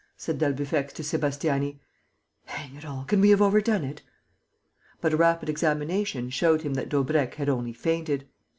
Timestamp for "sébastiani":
1.03-1.77